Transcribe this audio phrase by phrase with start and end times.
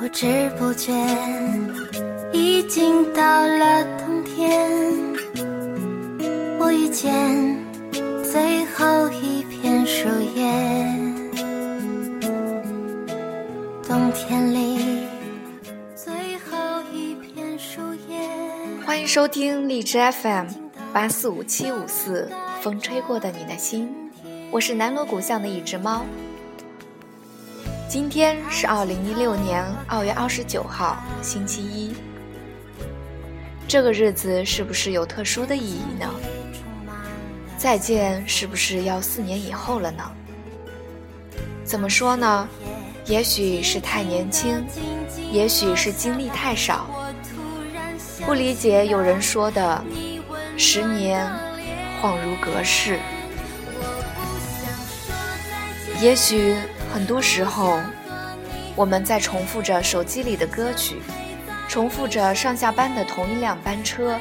[0.00, 0.92] 不知不觉，
[2.32, 4.68] 已经到了冬天。
[6.58, 7.56] 我遇见
[8.24, 10.42] 最后一片树叶。
[13.86, 14.67] 冬天里
[19.08, 20.48] 收听荔枝 FM
[20.92, 22.30] 八四五七五四，
[22.60, 23.88] 风吹过的你的心，
[24.50, 26.04] 我是南锣鼓巷的一只猫。
[27.88, 31.94] 今天是二零一六年二月二十九号，星期一。
[33.66, 36.06] 这个日子是不是有特殊的意义呢？
[37.56, 40.04] 再见是不是要四年以后了呢？
[41.64, 42.46] 怎么说呢？
[43.06, 44.62] 也许是太年轻，
[45.32, 46.87] 也许是经历太少。
[48.28, 49.82] 不理解有人说的
[50.58, 51.26] “十年
[52.02, 52.98] 恍如隔世”，
[55.98, 56.54] 也许。
[56.92, 57.80] 很多时候，
[58.76, 61.00] 我们在重复着手机里的歌曲，
[61.68, 64.18] 重复着上下班的同一辆班车，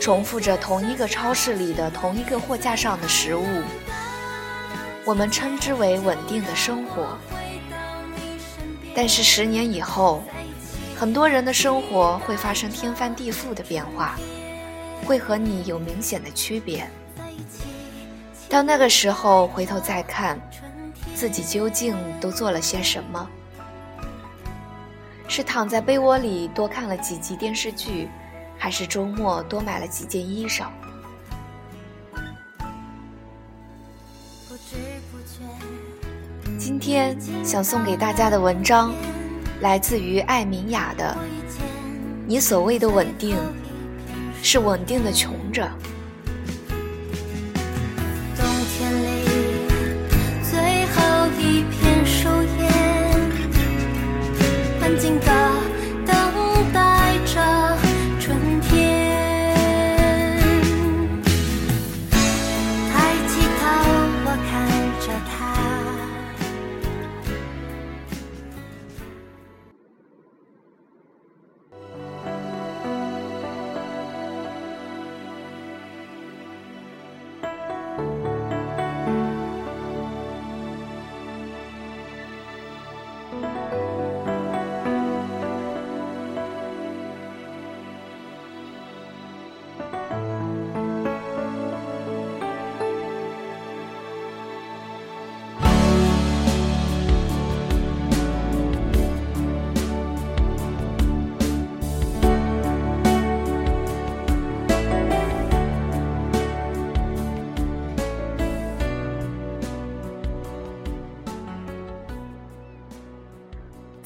[0.00, 3.46] 重复着同一个超市里的同一个货架上的食物。
[5.04, 7.18] 我们称之为稳定的生活。
[8.94, 10.24] 但是十年以后，
[10.98, 14.16] 很多人的生活会发生天翻地覆的变化，
[15.04, 16.88] 会和你有明显的区别。
[18.48, 20.40] 到那个时候，回头再看。
[21.14, 23.26] 自己究竟都做了些什么？
[25.28, 28.08] 是躺在被窝里多看了几集电视剧，
[28.58, 30.66] 还是周末多买了几件衣裳？
[36.58, 38.92] 今天想送给大家的文章，
[39.60, 41.16] 来自于艾米雅的
[42.26, 43.36] 《你所谓的稳定，
[44.42, 45.62] 是稳定的穷着》。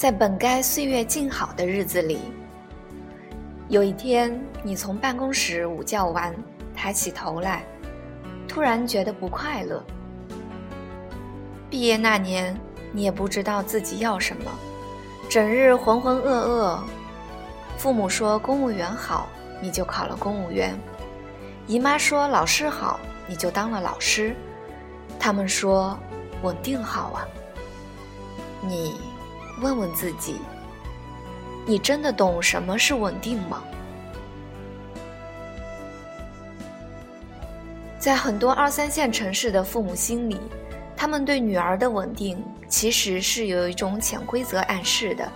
[0.00, 2.20] 在本该岁月静好的日子里，
[3.68, 6.34] 有一天，你从办公室午觉完，
[6.74, 7.66] 抬起头来，
[8.48, 9.84] 突然觉得不快乐。
[11.68, 12.58] 毕业那年，
[12.92, 14.50] 你也不知道自己要什么，
[15.28, 16.78] 整日浑浑噩噩。
[17.76, 19.28] 父母说公务员好，
[19.60, 20.72] 你就考了公务员；
[21.66, 24.34] 姨妈说老师好，你就当了老师。
[25.18, 25.94] 他们说
[26.40, 27.28] 稳定好啊，
[28.62, 28.94] 你。
[29.60, 30.37] 问问自己，
[31.66, 33.62] 你真的懂什么是稳定吗？
[37.98, 40.41] 在很多二三线城市的父母心里，
[40.97, 45.31] 他们对女儿的稳定其实是有一种潜规则暗示的，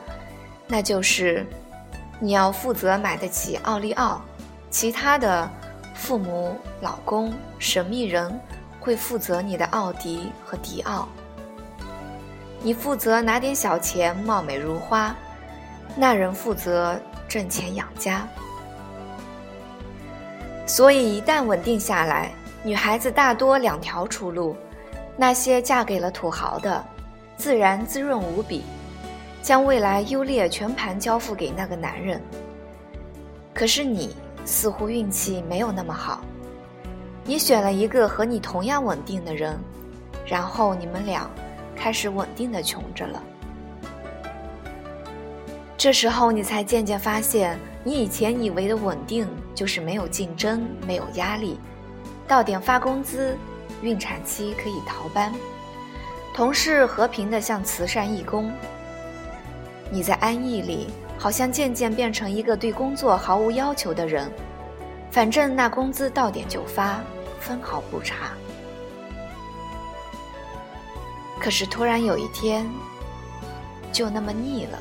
[0.67, 1.47] 那就是
[2.19, 4.23] 你要负责买得起奥利奥，
[4.71, 5.51] 其他的
[5.95, 8.41] 父母、老公、神秘人
[8.81, 11.07] 会负责你的奥迪和迪奥。
[12.65, 15.15] 你负责拿点小钱，貌美如花；
[15.95, 18.27] 那人负责挣钱养家。
[20.67, 22.33] 所以，一旦稳定下来，
[22.63, 24.57] 女孩子大多两条出路：
[25.15, 26.83] 那些嫁给了土豪的，
[27.37, 28.65] 自然滋润无比，
[29.43, 32.19] 将未来优劣全盘交付给那个男人。
[33.53, 36.23] 可是你似乎运气没有那么好，
[37.27, 39.55] 你选了一个和你同样稳定的人，
[40.25, 41.29] 然后你们俩。
[41.75, 43.23] 开始稳定的穷着了。
[45.77, 51.59] 这时候你才渐渐发现，你以前以为的稳定就是没有竞争、没有压力，
[52.27, 53.37] 到点发工资，
[53.83, 55.31] 孕产期可以逃班，
[56.33, 58.51] 同事和平的像慈善义工。
[59.91, 60.89] 你在安逸里
[61.19, 64.31] 好像渐渐变成一个对工作毫无要求的人，
[65.11, 67.01] 反正那工资到点就发，
[67.41, 68.31] 分毫不差。
[71.45, 72.67] 可是突然有一天，
[73.93, 74.79] 就那么腻了。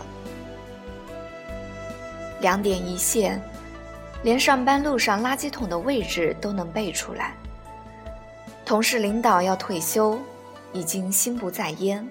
[2.40, 3.38] 两点一线，
[4.24, 7.36] 连上班路上垃圾桶的位置都能背出来。
[8.66, 10.18] 同事领导要退休，
[10.72, 12.08] 已经心不在焉。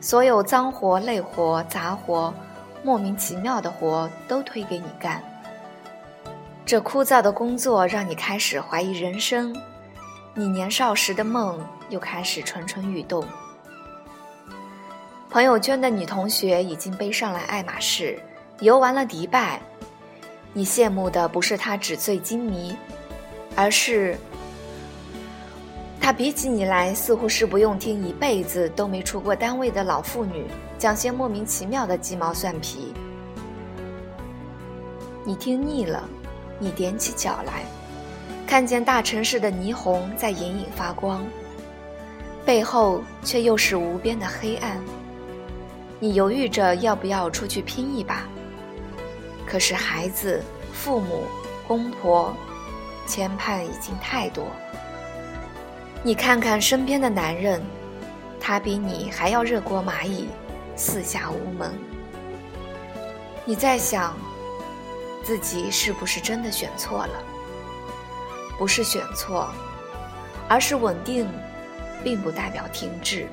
[0.00, 2.32] 所有脏活、累活、杂活，
[2.82, 5.22] 莫名其妙的活都推给你干。
[6.64, 9.54] 这枯燥的工作让你开始怀疑人生，
[10.32, 13.24] 你年少时的梦又开始蠢蠢欲动。
[15.30, 18.18] 朋友圈的女同学已经背上了爱马仕，
[18.60, 19.60] 游完了迪拜，
[20.52, 22.76] 你羡慕的不是她纸醉金迷，
[23.54, 24.16] 而是。
[26.00, 30.46] 她比起你来，似乎是不用听一辈子都没出过单位的老妇女
[30.78, 32.94] 讲些莫名其妙的鸡毛蒜皮。
[35.24, 36.08] 你听腻了，
[36.58, 37.64] 你踮起脚来，
[38.46, 41.22] 看见大城市的霓虹在隐隐发光，
[42.48, 44.82] 背后却又是无边的黑暗。
[46.00, 48.22] 你犹豫着要不要出去拼一把，
[49.46, 50.42] 可是孩子、
[50.72, 51.26] 父母、
[51.66, 52.34] 公婆，
[53.06, 54.46] 牵绊已经太多。
[56.02, 57.62] 你看看身边的男人，
[58.40, 60.30] 他比你还要热锅蚂蚁，
[60.74, 61.78] 四下无门。
[63.44, 64.16] 你在想，
[65.22, 67.22] 自己是不是真的选错了？
[68.56, 69.50] 不是选错，
[70.48, 71.28] 而是稳定，
[72.02, 73.26] 并不代表停滞。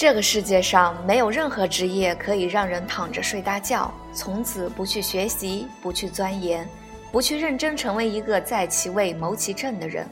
[0.00, 6.66] 这个世界上没有任何职业可以让人躺着睡大觉，从此不去学习、不去钻研、
[7.12, 10.06] 不去认真成为一个在其位谋其政的人。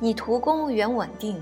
[0.00, 1.40] 你图公务员稳定，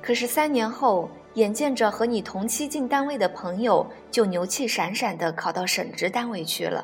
[0.00, 6.82] 可是三年后，眼见着和你同期进单位的朋友就牛气闪闪地考到省直单位去了。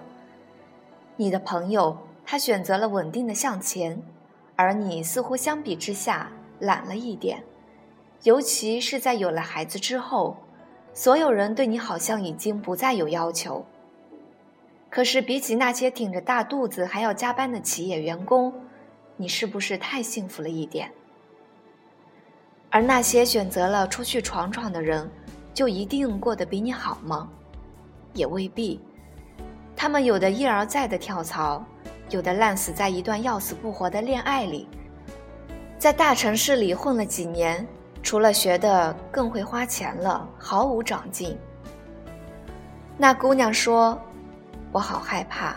[1.16, 1.96] 你的朋友
[2.26, 3.98] 他选择了稳定的向前，
[4.54, 7.42] 而你似乎相比之下懒了一点。
[8.24, 10.36] 尤其是在有了孩子之后，
[10.92, 13.64] 所有人对你好像已经不再有要求。
[14.90, 18.52] 可是比起那些挺着大肚子还要加班的企业员工，
[19.16, 20.90] 你是不是太幸福了一点？
[22.70, 25.08] 而那些选择了出去闯闯的人，
[25.54, 27.30] 就一定过得比你好吗？
[28.14, 28.80] 也未必。
[29.76, 31.64] 他们有的一而再的跳槽，
[32.10, 34.66] 有的烂死在一段要死不活的恋爱里，
[35.78, 37.64] 在大城市里混了几年。
[38.02, 41.36] 除了学的更会花钱了，毫无长进。
[42.96, 44.00] 那姑娘说
[44.72, 45.56] ：“我好害怕，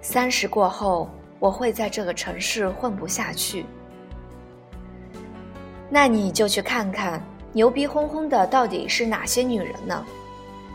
[0.00, 1.08] 三十过后
[1.38, 3.64] 我会在这个城市混不下去。”
[5.88, 7.22] 那你就去看看
[7.52, 10.04] 牛逼哄哄的到底是哪些女人呢？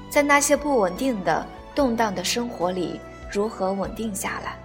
[0.10, 3.00] 在那些不稳定的、动荡的生活里，
[3.31, 4.57] 如何稳定下来？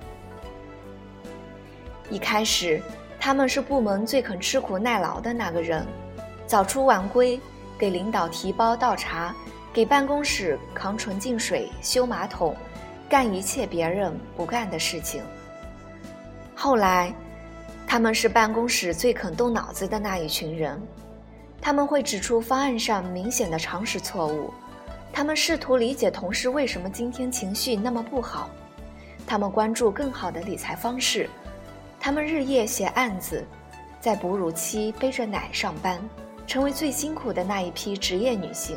[2.08, 2.80] 一开始，
[3.18, 5.86] 他们是部门最肯吃苦耐劳的那个人。
[6.50, 7.40] 早出晚归，
[7.78, 9.32] 给领导提包倒茶，
[9.72, 12.56] 给办公室扛纯净水、修马桶，
[13.08, 15.22] 干一切别人不干的事情。
[16.56, 17.14] 后来，
[17.86, 20.82] 他们是办公室最肯动脑子的那一群人，
[21.60, 24.52] 他们会指出方案上明显的常识错误，
[25.12, 28.50] 他们试图理解同事为什么今天情绪那么不好，
[29.24, 31.30] 他们关注更好的理财方式，
[32.00, 33.46] 他们日夜写案子，
[34.00, 35.96] 在哺乳期背着奶上班。
[36.50, 38.76] 成为最辛苦的那一批职业女性，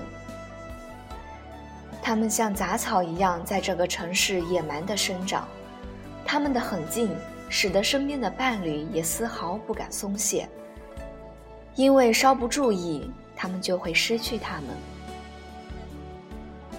[2.03, 5.47] 她们像杂草一样在这个城市野蛮地生长，
[6.23, 7.09] 她们的狠劲
[7.49, 10.47] 使得身边的伴侣也丝毫不敢松懈，
[11.73, 14.65] 因为稍不注意，他们就会失去他们。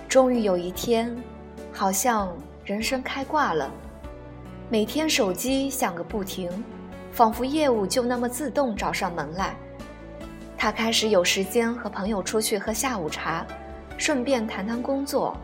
[0.08, 1.12] 终于有一天，
[1.72, 2.32] 好像
[2.64, 3.68] 人生开挂了，
[4.70, 6.48] 每天手机响个不停，
[7.10, 9.56] 仿佛业务就那么自动找上门来。
[10.64, 13.46] 他开始有时间和朋友出去喝下午茶，
[13.98, 15.36] 顺便谈谈工作，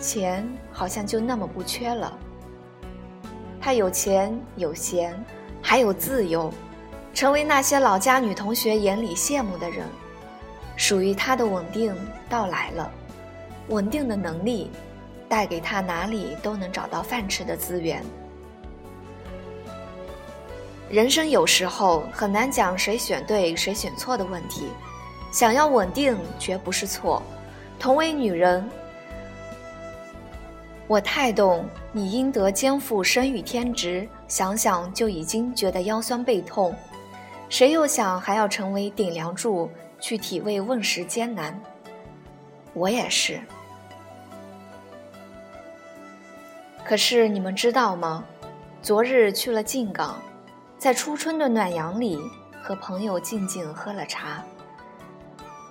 [0.00, 2.16] 钱好像就那么不缺了。
[3.60, 5.12] 他有钱有闲，
[5.60, 6.54] 还有自由，
[7.12, 9.84] 成为那些老家女同学眼里羡慕的人。
[10.76, 11.92] 属于他的稳定
[12.28, 12.88] 到来了，
[13.70, 14.70] 稳定的能力
[15.28, 18.04] 带给他哪里都能找到饭吃的资源。
[20.92, 24.68] 人生有时候很难讲谁选对谁选错的问题，
[25.32, 27.22] 想要稳定绝不是错。
[27.78, 28.68] 同为女人，
[30.86, 36.76] 我太懂你应得肩负生育天职，想想就已经觉得腰酸背痛。
[37.48, 41.58] 谁又想还要成为顶梁柱，去体味问世艰难？
[42.74, 43.40] 我也是。
[46.84, 48.22] 可是你们知道吗？
[48.82, 50.22] 昨日去了靖港。
[50.82, 52.20] 在初春的暖阳里，
[52.60, 54.42] 和朋友静静喝了茶。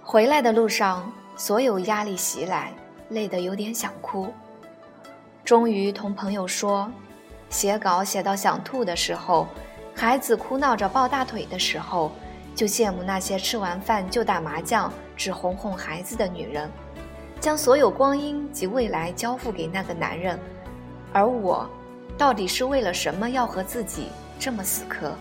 [0.02, 2.72] 回来的路上，所有压力袭来，
[3.10, 4.34] 累得有点想哭。
[5.44, 6.90] 终于同朋友说，
[7.50, 9.50] 写稿写到想吐的时候，
[9.94, 12.10] 孩子哭闹着抱大腿的时候，
[12.56, 16.72] 就羡慕那些吃完饭就打麻将、只哄哄孩子的女人，
[17.42, 20.40] 将所有光阴及未来交付给那个男人。
[21.12, 21.70] 而我，
[22.18, 24.08] 到底是为了什么要和自己？
[24.42, 25.14] 这么死磕，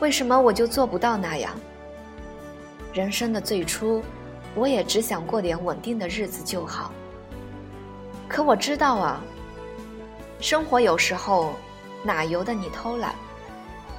[0.00, 1.52] 为什么我就做不到那样？
[2.94, 4.02] 人生的最初，
[4.54, 6.90] 我也只想过点稳定的日子就好。
[8.26, 9.20] 可我知道啊，
[10.40, 11.52] 生活有时候
[12.02, 13.14] 哪由得你偷懒？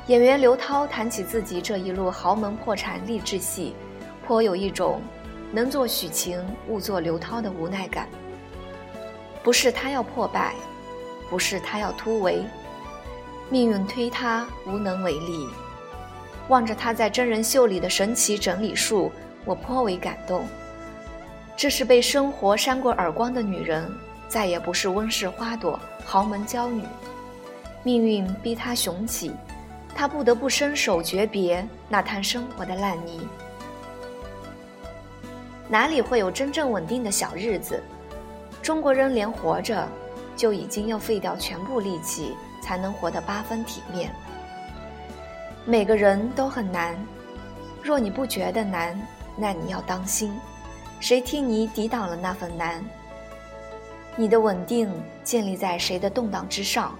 [0.08, 3.76] 演员刘涛谈起自己这一路豪门破产励志戏，
[4.26, 5.04] 颇有一种
[5.52, 8.10] 能做许晴勿做刘涛的无奈感。
[9.44, 10.56] 不是他要破败，
[11.30, 12.44] 不是他要突围。
[13.54, 15.48] 命运推他无能为力，
[16.48, 19.12] 望着他在真人秀里的神奇整理术，
[19.46, 20.44] 我颇为感动。
[21.56, 23.88] 这是被生活扇过耳光的女人，
[24.28, 26.84] 再也不是温室花朵、豪门娇女。
[27.84, 29.32] 命运逼她雄起，
[29.94, 33.22] 她不得不伸手诀别那滩生活的烂泥。
[35.70, 37.84] 哪里会有真正稳定的小日子？
[38.64, 39.88] 中国人连活着，
[40.36, 42.34] 就已经要废掉全部力气。
[42.63, 44.10] 才能活得八分体面。
[45.65, 46.98] 每个人都很难，
[47.84, 48.98] 若你不觉得难，
[49.36, 50.34] 那你要当心，
[51.01, 52.84] 谁替你抵挡了那份难？
[54.15, 54.89] 你的稳定
[55.24, 56.96] 建立在谁的动荡之上？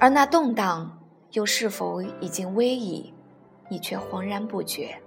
[0.00, 0.98] 而那动荡
[1.32, 3.14] 又是否已经危矣？
[3.68, 5.00] 你却浑然不觉。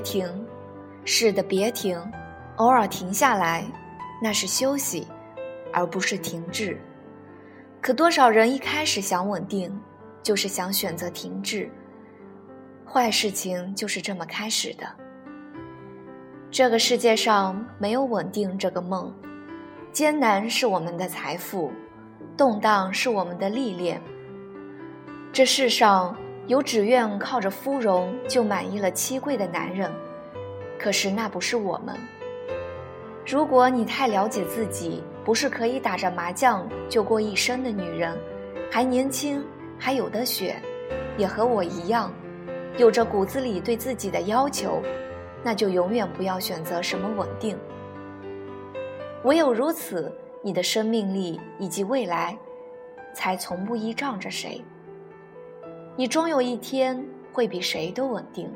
[0.00, 0.26] 停，
[1.04, 2.00] 是的，别停，
[2.56, 3.64] 偶尔停下来，
[4.22, 5.06] 那是休息，
[5.72, 6.80] 而不是停滞。
[7.80, 9.72] 可多少人一开始想稳定，
[10.22, 11.70] 就是想选择停滞。
[12.84, 14.86] 坏事情就是这么开始的。
[16.50, 19.14] 这个世界上没有稳定这个梦，
[19.92, 21.70] 艰难是我们的财富，
[22.36, 24.00] 动荡是我们的历练。
[25.32, 26.16] 这世上。
[26.50, 29.88] 有只愿靠着芙蓉就满意了妻贵的男人，
[30.76, 31.94] 可是那不是我们。
[33.24, 38.18] 如果你太了解自己，不是可以打着麻将就过一生的女人，
[38.68, 39.40] 还年轻，
[39.78, 40.60] 还有的选，
[41.16, 42.12] 也和我一样，
[42.76, 44.82] 有着骨子里对自己的要求，
[45.44, 47.56] 那就永远不要选择什么稳定。
[49.22, 52.36] 唯有如此，你的生命力以及未来，
[53.14, 54.60] 才从不依仗着谁。
[56.00, 56.98] 你终有一天
[57.30, 58.50] 会比谁都稳定，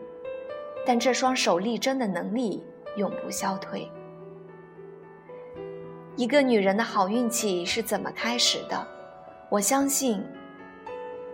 [0.87, 2.65] 但这双手力争的能力
[2.97, 3.87] 永不消退。
[6.17, 8.89] 一个女人的好运气是怎么开始的？
[9.51, 10.25] 我相信，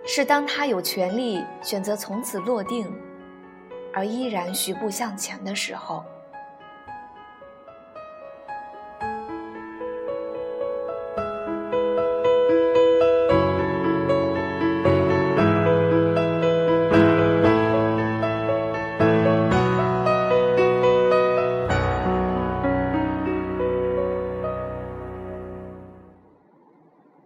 [0.04, 2.92] 是当她有权利选择从此落定，
[3.94, 6.04] 而依然徐步向前的时候。